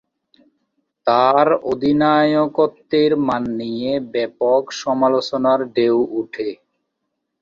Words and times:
তার 1.07 1.47
অধিনায়কত্বের 1.71 3.11
মান 3.27 3.43
নিয়ে 3.59 3.91
ব্যাপক 4.13 4.61
সমালোচনার 4.81 5.59
ঢেউ 5.75 5.97
ওঠে। 6.19 6.49